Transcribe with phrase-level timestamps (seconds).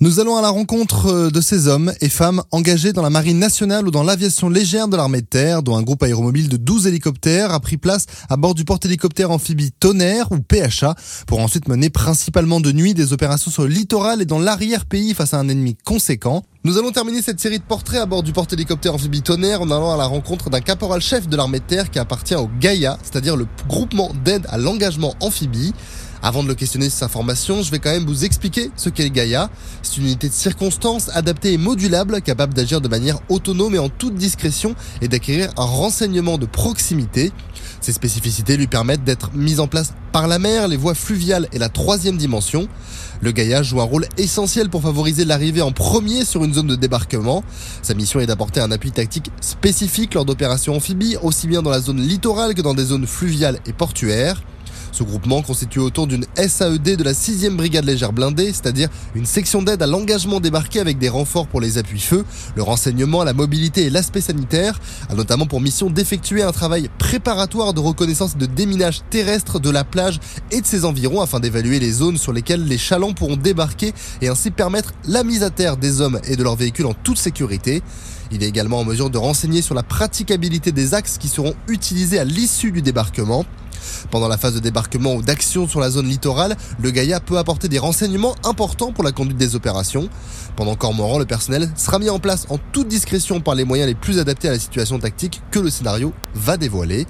[0.00, 3.40] Nous allons à la rencontre euh, de ces hommes et femmes engagés dans la marine
[3.40, 6.86] nationale ou dans l'aviation légère de l'armée de terre, dont un groupe aéromobile de 12
[6.86, 10.94] hélicoptères a pris place à bord du porte-hélicoptère amphibie Tonnerre ou PHA
[11.26, 15.34] pour ensuite mener principalement de nuit des opérations sur le littoral et dans l'arrière-pays face
[15.34, 16.44] à un ennemi conséquent.
[16.62, 19.92] Nous allons terminer cette série de portraits à bord du porte-hélicoptère amphibie Tonnerre en allant
[19.92, 23.48] à la rencontre d'un caporal-chef de l'armée de terre qui appartient au Gaïa, c'est-à-dire le
[23.66, 25.74] groupement d'aide à l'engagement amphibie.
[26.22, 29.04] Avant de le questionner sur sa formation, je vais quand même vous expliquer ce qu'est
[29.04, 29.50] le Gaïa.
[29.82, 33.88] C'est une unité de circonstance adaptée et modulable, capable d'agir de manière autonome et en
[33.88, 37.32] toute discrétion et d'acquérir un renseignement de proximité.
[37.80, 41.58] Ces spécificités lui permettent d'être mises en place par la mer, les voies fluviales et
[41.58, 42.66] la troisième dimension.
[43.20, 46.76] Le Gaïa joue un rôle essentiel pour favoriser l'arrivée en premier sur une zone de
[46.76, 47.44] débarquement.
[47.82, 51.80] Sa mission est d'apporter un appui tactique spécifique lors d'opérations amphibies, aussi bien dans la
[51.80, 54.42] zone littorale que dans des zones fluviales et portuaires.
[54.92, 59.62] Ce groupement constitue autour d'une SAED de la 6e brigade légère blindée, c'est-à-dire une section
[59.62, 62.24] d'aide à l'engagement débarqué avec des renforts pour les appuis-feu,
[62.56, 67.74] le renseignement, la mobilité et l'aspect sanitaire, a notamment pour mission d'effectuer un travail préparatoire
[67.74, 71.78] de reconnaissance et de déminage terrestre de la plage et de ses environs afin d'évaluer
[71.80, 75.76] les zones sur lesquelles les chalands pourront débarquer et ainsi permettre la mise à terre
[75.76, 77.82] des hommes et de leurs véhicules en toute sécurité.
[78.30, 82.18] Il est également en mesure de renseigner sur la praticabilité des axes qui seront utilisés
[82.18, 83.44] à l'issue du débarquement.
[84.10, 87.68] Pendant la phase de débarquement ou d'action sur la zone littorale, le Gaïa peut apporter
[87.68, 90.08] des renseignements importants pour la conduite des opérations.
[90.56, 93.94] Pendant Cormoran, le personnel sera mis en place en toute discrétion par les moyens les
[93.94, 97.06] plus adaptés à la situation tactique que le scénario va dévoiler.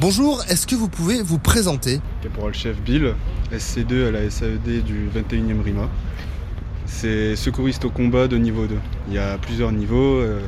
[0.00, 2.00] Bonjour, est-ce que vous pouvez vous présenter?
[2.22, 3.14] Caporal chef Bill,
[3.52, 5.88] SC2 à la SAED du 21e RIMA.
[6.86, 8.76] C'est secouriste au combat de niveau 2.
[9.08, 10.18] Il y a plusieurs niveaux.
[10.18, 10.40] Euh,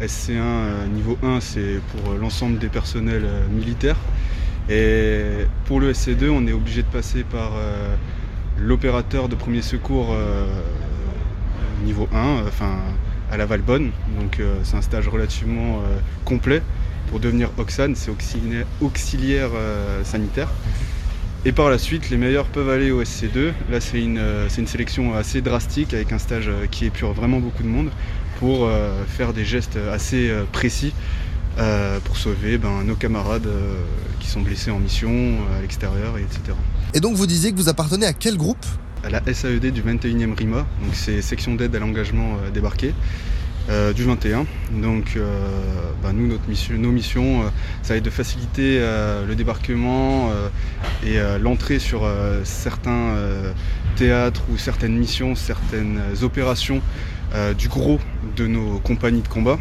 [0.00, 3.96] SC1 euh, niveau 1, c'est pour l'ensemble des personnels euh, militaires.
[4.68, 7.94] Et pour le SC2, on est obligé de passer par euh,
[8.58, 10.46] l'opérateur de premier secours euh,
[11.84, 12.78] niveau 1, enfin
[13.30, 13.90] à la Valbonne.
[14.18, 15.82] Donc euh, c'est un stage relativement
[16.24, 16.62] complet
[17.08, 19.50] pour devenir Oxane, c'est auxiliaire, auxiliaire
[20.04, 20.48] sanitaire.
[21.44, 23.50] Et par la suite, les meilleurs peuvent aller au SC2.
[23.68, 24.20] Là, c'est une,
[24.56, 27.90] une, sélection assez drastique avec un stage qui épure vraiment beaucoup de monde
[28.38, 28.70] pour
[29.08, 30.94] faire des gestes assez précis
[31.58, 33.74] euh, pour sauver ben, nos camarades euh,
[34.20, 36.56] qui sont blessés en mission euh, à l'extérieur, etc.
[36.94, 38.64] Et donc vous disiez que vous appartenez à quel groupe?
[39.04, 42.94] À la SAED du 21e RIMA, donc c'est section d'aide à l'engagement débarqué.
[43.94, 44.46] du 21.
[44.80, 45.18] Donc
[46.02, 47.42] ben, nous, notre mission, nos missions,
[47.82, 48.78] ça va être de faciliter
[49.26, 50.30] le débarquement
[51.04, 52.08] et l'entrée sur
[52.44, 53.16] certains
[53.96, 56.80] théâtres ou certaines missions, certaines opérations
[57.58, 57.98] du gros
[58.36, 59.58] de nos compagnies de combat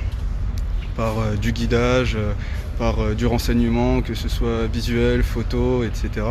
[0.96, 2.34] par euh, du guidage, euh,
[2.78, 6.25] par euh, du renseignement, que ce soit visuel, photo, etc.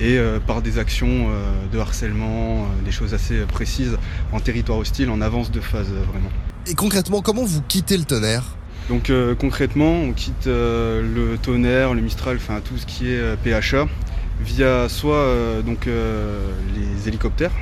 [0.00, 0.18] Et
[0.48, 1.28] par des actions
[1.70, 3.98] de harcèlement, des choses assez précises
[4.32, 6.30] en territoire hostile, en avance de phase vraiment.
[6.66, 8.56] Et concrètement, comment vous quittez le tonnerre?
[8.88, 13.86] Donc concrètement, on quitte le tonnerre, le Mistral, enfin tout ce qui est PHA,
[14.40, 17.52] via soit donc les hélicoptères.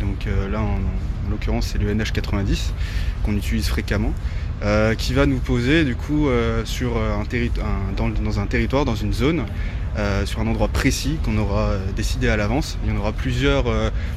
[0.00, 2.70] Donc là, en, en l'occurrence, c'est le NH90
[3.24, 4.12] qu'on utilise fréquemment.
[4.64, 7.24] Euh, qui va nous poser du coup euh, sur un
[7.96, 9.44] dans, un territoire, dans une zone,
[9.98, 12.78] euh, sur un endroit précis qu'on aura décidé à l'avance.
[12.84, 13.64] Il y en aura plusieurs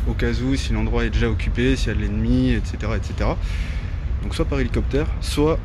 [0.07, 3.31] au cas où si l'endroit est déjà occupé, s'il y a de l'ennemi, etc., etc.
[4.21, 5.57] Donc soit par hélicoptère, soit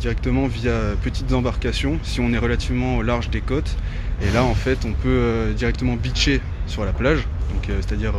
[0.00, 3.76] directement via petites embarcations si on est relativement au large des côtes.
[4.22, 7.26] Et là en fait on peut directement bitcher sur la plage,
[7.66, 8.14] c'est-à-dire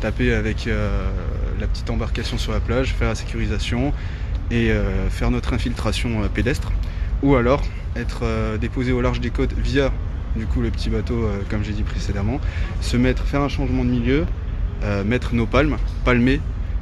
[0.00, 0.68] taper avec
[1.60, 3.92] la petite embarcation sur la plage, faire la sécurisation,
[4.50, 6.72] et euh, faire notre infiltration euh, pédestre,
[7.22, 7.62] ou alors
[7.96, 9.92] être euh, déposé au large des côtes via
[10.36, 12.40] du coup le petit bateau comme j'ai dit précédemment,
[12.80, 14.26] se mettre, faire un changement de milieu,
[15.04, 16.40] mettre nos palmes, palmer,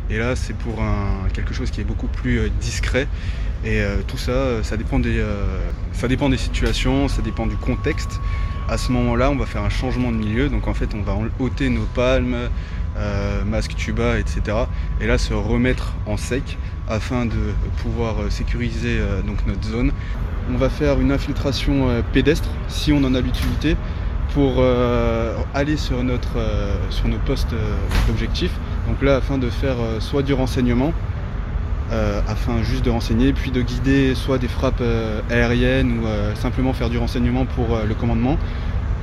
[0.08, 3.06] et là c'est pour un, quelque chose qui est beaucoup plus discret.
[3.66, 5.22] Et tout ça, ça dépend, des,
[5.92, 8.22] ça dépend des situations, ça dépend du contexte.
[8.70, 11.14] À ce moment-là, on va faire un changement de milieu, donc en fait on va
[11.38, 12.48] ôter nos palmes,
[13.44, 14.40] masque tuba, etc.
[15.02, 16.56] Et là se remettre en sec
[16.88, 19.92] afin de pouvoir euh, sécuriser euh, donc notre zone.
[20.52, 23.76] On va faire une infiltration euh, pédestre si on en a l'utilité
[24.34, 24.64] pour
[25.52, 26.38] aller sur, notre,
[26.88, 27.54] sur nos postes
[28.06, 28.50] d'objectif.
[28.88, 30.94] Donc là afin de faire soit du renseignement,
[32.26, 34.82] afin juste de renseigner, puis de guider soit des frappes
[35.28, 38.38] aériennes ou simplement faire du renseignement pour le commandement,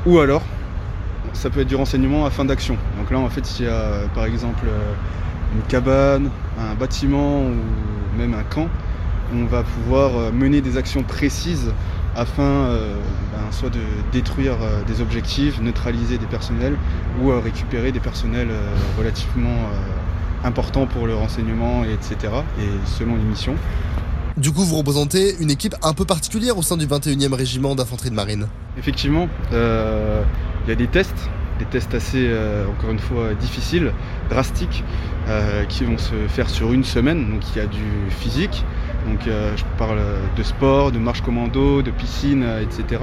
[0.08, 0.42] ou alors
[1.34, 2.76] ça peut être du renseignement à fin d'action.
[2.98, 4.66] Donc là en fait s'il y a par exemple
[5.56, 6.30] une cabane,
[6.60, 8.68] un bâtiment ou même un camp,
[9.34, 11.72] on va pouvoir euh, mener des actions précises
[12.16, 12.96] afin euh,
[13.32, 13.80] ben, soit de
[14.12, 16.76] détruire euh, des objectifs, neutraliser des personnels
[17.22, 18.50] ou récupérer des personnels
[18.98, 19.70] relativement
[20.44, 22.34] important pour le renseignement, etc.
[22.60, 23.56] Et selon les missions.
[24.38, 28.10] Du coup, vous représentez une équipe un peu particulière au sein du 21e régiment d'infanterie
[28.10, 28.48] de marine?
[28.78, 29.58] Effectivement, il
[30.68, 33.92] y a des tests des tests assez, euh, encore une fois, difficiles,
[34.30, 34.84] drastiques,
[35.28, 37.30] euh, qui vont se faire sur une semaine.
[37.30, 38.64] Donc il y a du physique,
[39.08, 40.00] donc euh, je parle
[40.36, 43.02] de sport, de marche commando, de piscine, etc.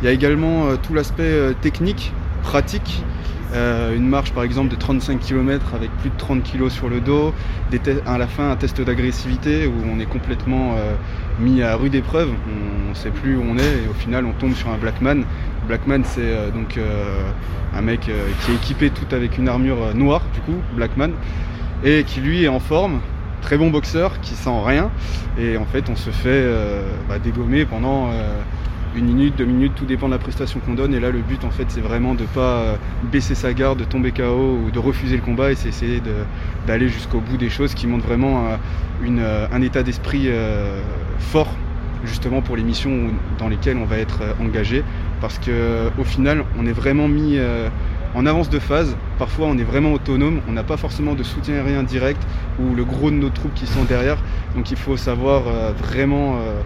[0.00, 3.02] Il y a également tout l'aspect technique, pratique.
[3.52, 7.34] une marche par exemple de 35 km avec plus de 30 kg sur le dos,
[8.06, 10.76] à la fin un test d'agressivité où on est complètement
[11.38, 14.32] mis à rude épreuve, on ne sait plus où on est et au final on
[14.32, 15.24] tombe sur un Blackman
[15.70, 17.30] Blackman, c'est euh, donc euh,
[17.76, 21.10] un mec euh, qui est équipé tout avec une armure noire, du coup, Blackman,
[21.84, 22.98] et qui lui est en forme,
[23.40, 24.90] très bon boxeur, qui sent rien,
[25.38, 26.44] et en fait on se fait
[27.08, 28.10] bah, dégommer pendant
[28.96, 30.92] une minute, deux minutes, tout dépend de la prestation qu'on donne.
[30.92, 33.84] Et là, le but, en fait, c'est vraiment de ne pas baisser sa garde, de
[33.84, 35.52] tomber KO ou de refuser le combat.
[35.52, 36.02] Et c'est essayer
[36.66, 38.48] d'aller jusqu'au bout des choses qui montrent vraiment
[39.02, 40.28] un état d'esprit
[41.20, 41.54] fort,
[42.04, 44.82] justement pour les missions dans lesquelles on va être engagé
[45.20, 47.68] parce qu'au final, on est vraiment mis euh,
[48.14, 48.96] en avance de phase.
[49.18, 52.20] Parfois, on est vraiment autonome, on n'a pas forcément de soutien aérien direct
[52.58, 54.18] ou le gros de nos troupes qui sont derrière.
[54.56, 56.60] Donc, il faut savoir euh, vraiment euh,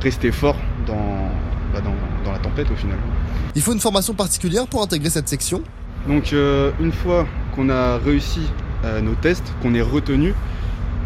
[0.00, 0.56] rester fort
[0.86, 1.80] bah,
[2.24, 2.96] dans, la tempête au final.
[3.54, 5.62] Il faut une formation particulière pour intégrer cette section?
[6.08, 8.40] Donc, une fois qu'on a réussi
[9.02, 10.32] nos tests, qu'on est retenu,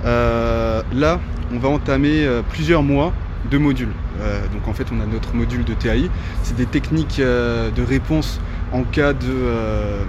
[0.04, 1.20] là,
[1.52, 3.12] on va entamer plusieurs mois
[3.50, 3.92] deux modules.
[4.20, 6.10] Euh, donc en fait, on a notre module de TAI.
[6.42, 8.40] C'est des techniques euh, de réponse
[8.72, 10.04] en cas de, euh,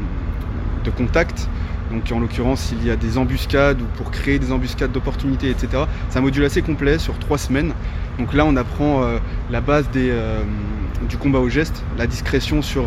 [0.84, 1.50] de contact.
[1.92, 5.84] Donc en l'occurrence, il y a des embuscades ou pour créer des embuscades d'opportunités, etc.
[6.10, 7.74] C'est un module assez complet sur trois semaines.
[8.18, 9.04] Donc là, on apprend
[9.52, 12.86] la base du combat au geste, la discrétion sur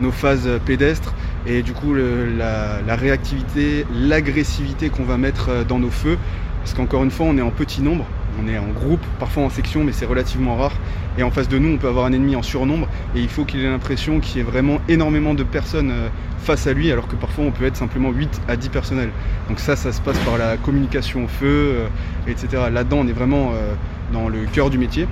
[0.00, 1.14] nos phases pédestres
[1.46, 6.16] et du coup la, la, réactivité, l'agressivité qu'on va mettre dans nos feux.
[6.60, 8.06] Parce qu'encore une fois, on est en petit nombre
[8.40, 10.72] on est en groupe, parfois en section, mais c'est relativement rare.
[11.18, 13.44] Et en face de nous, on peut avoir un ennemi en surnombre et il faut
[13.44, 16.08] qu'il ait l'impression qu'il y ait vraiment énormément de personnes euh,
[16.38, 19.10] face à lui, alors que parfois on peut être simplement 8 à 10 personnels.
[19.48, 21.88] Donc ça, ça se passe par la communication au feu, euh,
[22.26, 22.64] etc.
[22.70, 23.74] Là-dedans, on est vraiment euh,
[24.12, 25.08] dans le cœur du métier.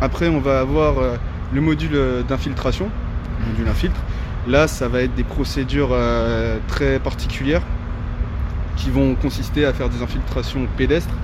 [0.00, 0.94] Après, on va avoir
[1.52, 1.98] le module
[2.28, 2.88] d'infiltration,
[3.40, 4.00] le module infiltre.
[4.46, 5.90] Là, ça va être des procédures
[6.68, 7.62] très particulières
[8.76, 11.14] qui vont consister à faire des infiltrations pédestres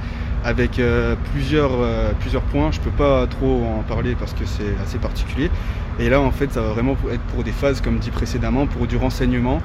[0.45, 2.71] avec euh, plusieurs, euh, plusieurs points.
[2.71, 5.51] Je peux pas trop en parler parce que c'est assez particulier.
[5.99, 8.87] Et là, en fait, ça va vraiment être pour des phases, comme dit précédemment, pour
[8.87, 9.61] du renseignement.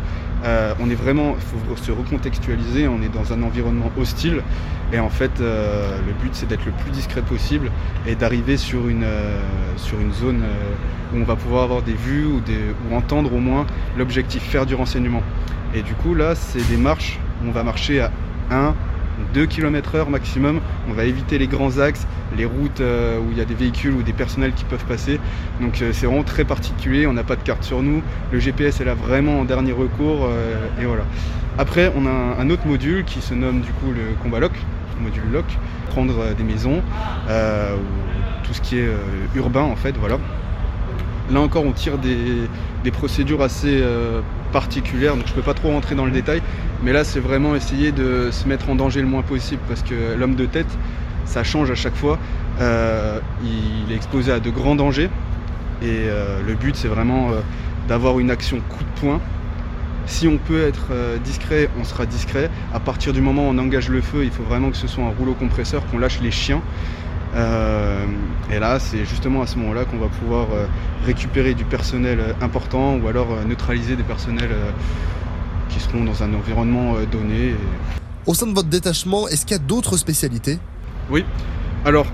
[0.45, 4.41] Euh, on est vraiment, il faut se recontextualiser, on est dans un environnement hostile.
[4.93, 7.69] Et en fait, le but, c'est d'être le plus discret possible
[8.07, 9.05] et d'arriver sur une,
[10.19, 10.41] zone
[11.13, 12.41] où on va pouvoir avoir des vues ou,
[12.89, 13.67] ou entendre au moins
[13.97, 15.21] l'objectif, faire du renseignement.
[15.75, 18.11] Et du coup, là, c'est des marches où on va marcher à
[18.49, 18.73] 1,
[19.33, 20.59] 2 km heure maximum.
[20.89, 22.05] On va éviter les grands axes,
[22.37, 25.19] les routes euh, où il y a des véhicules ou des personnels qui peuvent passer.
[25.61, 28.01] Donc euh, c'est vraiment très particulier, on n'a pas de carte sur nous.
[28.31, 31.03] Le GPS est là vraiment en dernier recours euh, et voilà.
[31.57, 34.53] Après on a un, autre module qui se nomme du coup le combat loc,
[35.01, 35.45] module loc,
[35.89, 36.81] prendre des maisons,
[37.27, 38.89] ou tout ce qui est
[39.35, 40.17] urbain en fait, voilà.
[41.31, 43.83] Là encore, on tire des, procédures assez
[44.51, 46.41] particulières, donc je ne peux pas trop rentrer dans le détail.
[46.83, 50.15] Mais là, c'est vraiment essayer de se mettre en danger le moins possible parce que
[50.17, 50.69] l'homme de tête,
[51.25, 52.17] ça change à chaque fois.
[52.61, 55.09] Euh, il est exposé à de grands dangers.
[55.81, 57.29] Et euh, le but, c'est vraiment
[57.87, 59.19] d'avoir une action coup de poing.
[60.05, 60.87] Si on peut être
[61.23, 62.49] discret, on sera discret.
[62.73, 65.03] À partir du moment où on engage le feu, il faut vraiment que ce soit
[65.03, 66.61] un rouleau compresseur, qu'on lâche les chiens.
[67.35, 68.05] Euh,
[68.51, 70.65] et là, c'est justement à ce moment-là qu'on va pouvoir euh,
[71.05, 74.55] récupérer du personnel euh, important ou alors neutraliser des personnels
[75.69, 77.55] qui seront dans un environnement donné.
[78.25, 80.59] Au sein de votre détachement, est-ce qu'il y a d'autres spécialités?
[81.09, 81.23] Oui.
[81.85, 82.07] Alors,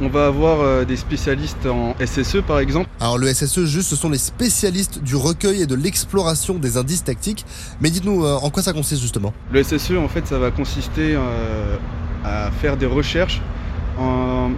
[0.00, 2.88] on va avoir des spécialistes en SSE par exemple.
[3.00, 7.02] Alors le SSE, juste, ce sont les spécialistes du recueil et de l'exploration des indices
[7.02, 7.44] tactiques.
[7.80, 9.32] Mais dites-nous, en quoi ça consiste justement?
[9.50, 11.18] Le SSE, en fait, ça va consister
[12.24, 13.42] à faire des recherches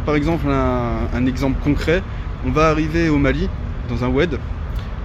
[0.04, 2.02] par exemple, un, exemple concret,
[2.46, 3.48] on va arriver au Mali
[3.88, 4.38] dans un WED,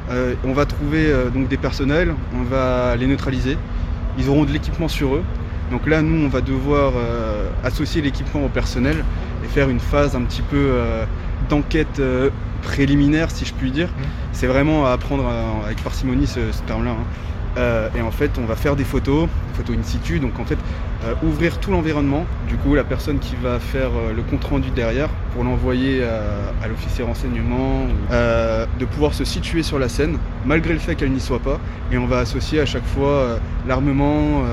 [0.09, 3.57] euh, on va trouver euh, donc des personnels, on va les neutraliser,
[4.17, 5.23] ils auront de l'équipement sur eux.
[5.71, 9.03] Donc là, nous, on va devoir euh, associer l'équipement au personnel
[9.43, 10.71] et faire une phase un petit peu
[11.47, 12.01] d'enquête
[12.63, 13.87] préliminaire, si je puis dire.
[13.87, 14.03] Mmh.
[14.31, 15.25] C'est vraiment à apprendre
[15.65, 16.91] avec parcimonie ce, terme-là.
[16.91, 17.05] Hein.
[17.57, 20.57] Euh, et en fait, on va faire des photos, photos in situ, donc en fait,
[21.05, 22.25] euh, ouvrir tout l'environnement.
[22.47, 26.67] Du coup, la personne qui va faire euh, le compte rendu derrière pour l'envoyer à,
[26.67, 31.39] l'officier renseignement, de pouvoir se situer sur la scène, malgré le fait qu'elle n'y soit
[31.39, 31.59] pas.
[31.91, 34.43] Et on va associer à chaque fois l'armement,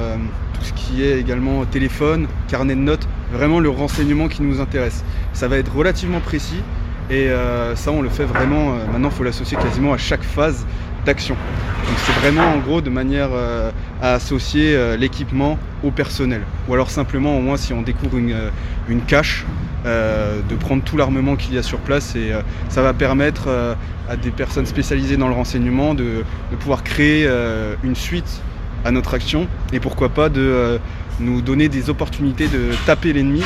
[0.55, 5.05] tout ce qui est également téléphone, carnet de notes, vraiment le renseignement qui nous intéresse.
[5.33, 6.63] Ça va être relativement précis.
[7.11, 7.29] Et
[7.75, 8.75] ça, on le fait vraiment.
[8.93, 10.67] maintenant, il faut l'associer quasiment à chaque phase
[11.07, 13.71] Donc c'est vraiment en gros de manière euh,
[14.03, 16.43] à associer euh, l'équipement au personnel.
[16.69, 19.45] Ou alors simplement au moins si on découvre une, euh, cache,
[19.85, 22.33] de prendre tout l'armement qu'il y a sur place et
[22.69, 23.77] ça va permettre
[24.09, 26.25] à des personnes spécialisées dans le renseignement de
[26.59, 27.31] pouvoir créer
[27.85, 28.43] une suite
[28.85, 30.81] à notre action et pourquoi pas de
[31.21, 33.45] nous donner des opportunités de taper l'ennemi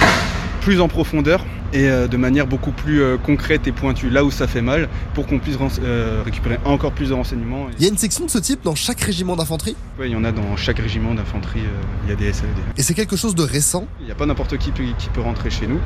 [0.62, 4.30] plus en profondeur et euh, de manière beaucoup plus euh, concrète et pointue là où
[4.30, 7.66] ça fait mal pour qu'on puisse euh, récupérer encore plus de renseignements.
[7.78, 9.76] Il y a une section de ce type dans chaque régiment d'infanterie?
[9.98, 11.62] Oui, il y en a dans chaque régiment d'infanterie,
[12.04, 12.48] il y a des SAED.
[12.76, 13.86] Et c'est quelque chose de récent?
[14.00, 15.80] Il n'y a pas n'importe qui qui peut rentrer chez nous.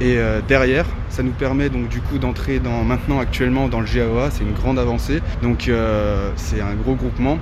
[0.00, 4.30] Et derrière, ça nous permet donc du coup d'entrer dans maintenant actuellement dans le GAOA,
[4.30, 5.20] c'est une grande avancée.
[5.42, 5.70] Donc
[6.36, 7.38] c'est un gros groupement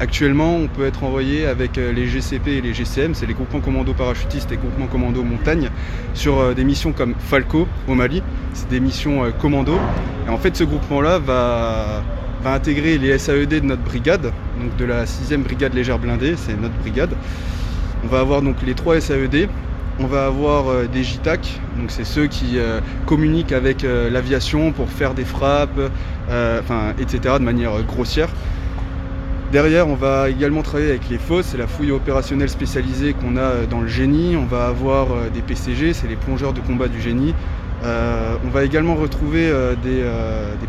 [0.00, 3.60] Actuellement, on peut être envoyé avec euh, les GCP et les GCM, c'est les groupements
[3.60, 5.70] commando parachutistes et groupements commando montagne,
[6.14, 8.20] sur euh, des missions comme Falco au Mali.
[8.54, 9.78] C'est des missions euh, commando.
[10.26, 12.02] Et en fait, ce groupement-là va,
[12.44, 16.74] intégrer les SAED de notre brigade, donc de la 6e brigade légère blindée, c'est notre
[16.74, 17.14] brigade.
[18.02, 19.48] On va avoir donc les 3 SAED.
[20.00, 22.58] On va avoir des JTAC, donc c'est ceux qui
[23.06, 25.80] communiquent avec l'aviation pour faire des frappes,
[26.98, 27.36] etc.
[27.38, 28.28] de manière grossière.
[29.52, 33.40] Derrière, on va également travailler avec les fosses, c'est la fouille opérationnelle spécialisée qu'on a
[33.40, 34.36] euh, dans le génie.
[34.36, 37.34] On va avoir euh, des PCG, c'est les plongeurs de combat du génie.
[37.84, 40.02] Euh, on va également retrouver des,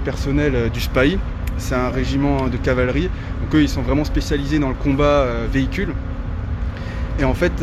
[0.03, 1.17] personnels du SPY,
[1.57, 3.09] c'est un régiment de cavalerie.
[3.41, 5.93] Donc eux, ils sont vraiment spécialisés dans le combat véhicule.
[7.19, 7.53] Et en fait,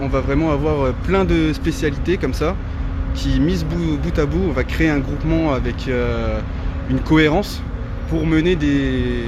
[0.00, 2.56] on va vraiment avoir plein de spécialités comme ça,
[3.14, 5.90] qui mises bout, à bout, on va créer un groupement avec
[6.88, 7.62] une cohérence
[8.08, 9.24] pour mener des,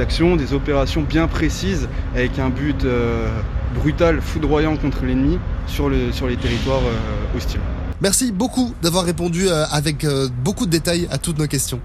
[0.00, 3.28] actions, des opérations bien précises avec un but euh,
[3.74, 7.60] brutal, foudroyant contre l'ennemi sur, sur les territoires euh, hostiles.
[8.00, 10.06] Merci beaucoup d'avoir répondu euh, avec
[10.42, 11.80] beaucoup de détails à toutes nos questions.